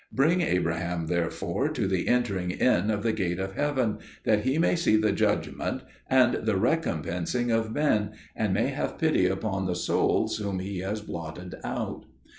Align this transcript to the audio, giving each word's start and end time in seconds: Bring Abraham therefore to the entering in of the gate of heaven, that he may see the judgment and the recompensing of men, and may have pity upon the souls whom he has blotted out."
Bring 0.11 0.41
Abraham 0.41 1.05
therefore 1.05 1.69
to 1.69 1.85
the 1.87 2.07
entering 2.07 2.49
in 2.49 2.89
of 2.89 3.03
the 3.03 3.11
gate 3.13 3.37
of 3.39 3.53
heaven, 3.53 3.99
that 4.23 4.39
he 4.45 4.57
may 4.57 4.75
see 4.75 4.95
the 4.95 5.11
judgment 5.11 5.83
and 6.09 6.43
the 6.47 6.57
recompensing 6.57 7.51
of 7.51 7.71
men, 7.71 8.13
and 8.35 8.51
may 8.51 8.69
have 8.69 8.97
pity 8.97 9.27
upon 9.27 9.67
the 9.67 9.75
souls 9.75 10.37
whom 10.37 10.57
he 10.57 10.79
has 10.79 11.01
blotted 11.01 11.53
out." 11.63 12.05